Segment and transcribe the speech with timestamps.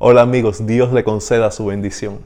[0.00, 2.20] Hola amigos, Dios le conceda su bendición.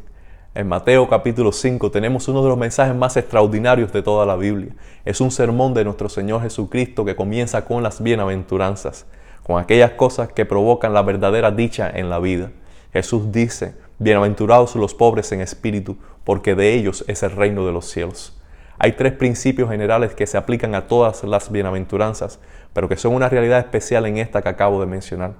[0.54, 4.74] En Mateo capítulo 5 tenemos uno de los mensajes más extraordinarios de toda la Biblia.
[5.06, 9.06] Es un sermón de nuestro Señor Jesucristo que comienza con las bienaventuranzas,
[9.42, 12.50] con aquellas cosas que provocan la verdadera dicha en la vida.
[12.92, 17.86] Jesús dice, bienaventurados los pobres en espíritu, porque de ellos es el reino de los
[17.86, 18.38] cielos.
[18.78, 22.38] Hay tres principios generales que se aplican a todas las bienaventuranzas,
[22.74, 25.32] pero que son una realidad especial en esta que acabo de mencionar.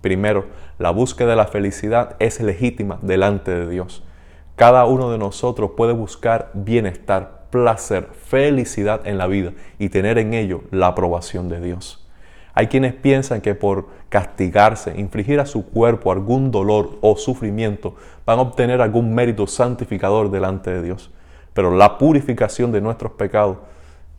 [0.00, 0.46] Primero,
[0.78, 4.04] la búsqueda de la felicidad es legítima delante de Dios.
[4.56, 10.34] Cada uno de nosotros puede buscar bienestar, placer, felicidad en la vida y tener en
[10.34, 12.04] ello la aprobación de Dios.
[12.54, 17.94] Hay quienes piensan que por castigarse, infligir a su cuerpo algún dolor o sufrimiento,
[18.26, 21.10] van a obtener algún mérito santificador delante de Dios.
[21.54, 23.58] Pero la purificación de nuestros pecados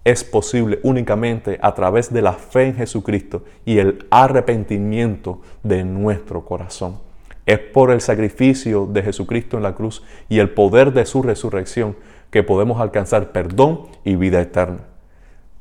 [0.03, 6.45] es posible únicamente a través de la fe en Jesucristo y el arrepentimiento de nuestro
[6.45, 6.99] corazón.
[7.45, 11.95] Es por el sacrificio de Jesucristo en la cruz y el poder de su resurrección
[12.29, 14.79] que podemos alcanzar perdón y vida eterna.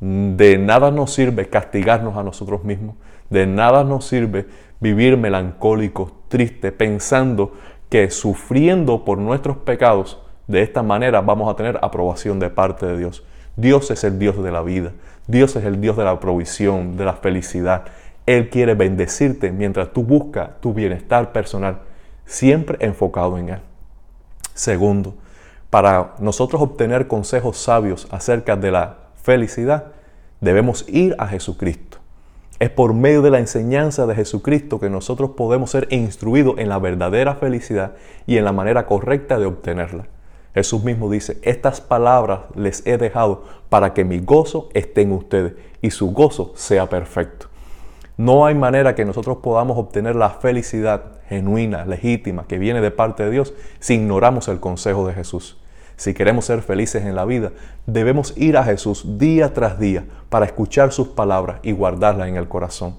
[0.00, 2.94] De nada nos sirve castigarnos a nosotros mismos,
[3.30, 4.46] de nada nos sirve
[4.80, 7.52] vivir melancólicos, tristes, pensando
[7.88, 12.98] que sufriendo por nuestros pecados, de esta manera vamos a tener aprobación de parte de
[12.98, 13.24] Dios.
[13.58, 14.92] Dios es el Dios de la vida.
[15.26, 17.86] Dios es el Dios de la provisión, de la felicidad.
[18.24, 21.80] Él quiere bendecirte mientras tú buscas tu bienestar personal,
[22.24, 23.60] siempre enfocado en Él.
[24.54, 25.14] Segundo,
[25.70, 29.86] para nosotros obtener consejos sabios acerca de la felicidad,
[30.40, 31.98] debemos ir a Jesucristo.
[32.60, 36.78] Es por medio de la enseñanza de Jesucristo que nosotros podemos ser instruidos en la
[36.78, 40.06] verdadera felicidad y en la manera correcta de obtenerla.
[40.54, 45.54] Jesús mismo dice, estas palabras les he dejado para que mi gozo esté en ustedes
[45.82, 47.46] y su gozo sea perfecto.
[48.16, 53.22] No hay manera que nosotros podamos obtener la felicidad genuina, legítima, que viene de parte
[53.22, 55.58] de Dios si ignoramos el consejo de Jesús.
[55.96, 57.52] Si queremos ser felices en la vida,
[57.86, 62.48] debemos ir a Jesús día tras día para escuchar sus palabras y guardarlas en el
[62.48, 62.96] corazón.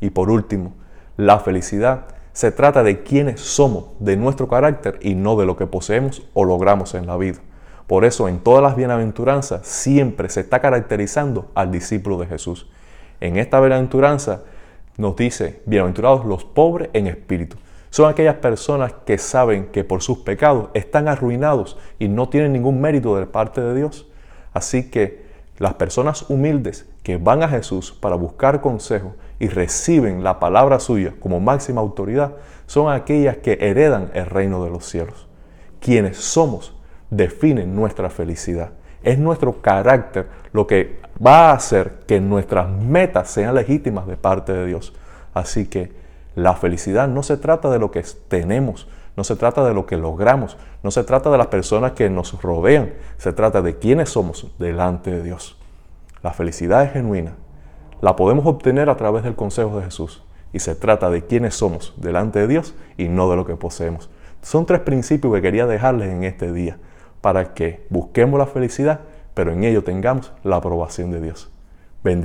[0.00, 0.72] Y por último,
[1.16, 2.06] la felicidad
[2.40, 6.46] se trata de quiénes somos, de nuestro carácter y no de lo que poseemos o
[6.46, 7.38] logramos en la vida.
[7.86, 12.66] Por eso en todas las bienaventuranzas siempre se está caracterizando al discípulo de Jesús.
[13.20, 14.44] En esta bienaventuranza
[14.96, 17.58] nos dice, bienaventurados los pobres en espíritu.
[17.90, 22.80] Son aquellas personas que saben que por sus pecados están arruinados y no tienen ningún
[22.80, 24.08] mérito de parte de Dios.
[24.54, 25.29] Así que
[25.60, 31.12] las personas humildes que van a Jesús para buscar consejo y reciben la palabra suya
[31.20, 32.32] como máxima autoridad
[32.66, 35.28] son aquellas que heredan el reino de los cielos.
[35.78, 36.74] Quienes somos
[37.10, 38.70] definen nuestra felicidad.
[39.02, 44.54] Es nuestro carácter lo que va a hacer que nuestras metas sean legítimas de parte
[44.54, 44.94] de Dios.
[45.34, 45.92] Así que
[46.36, 49.96] la felicidad no se trata de lo que tenemos, no se trata de lo que
[49.96, 54.52] logramos, no se trata de las personas que nos rodean, se trata de quiénes somos
[54.58, 55.58] delante de Dios.
[56.22, 57.34] La felicidad es genuina,
[58.00, 60.22] la podemos obtener a través del consejo de Jesús
[60.52, 64.10] y se trata de quiénes somos delante de Dios y no de lo que poseemos.
[64.42, 66.78] Son tres principios que quería dejarles en este día
[67.20, 69.00] para que busquemos la felicidad,
[69.34, 71.50] pero en ello tengamos la aprobación de Dios.
[72.02, 72.18] Bendiciones.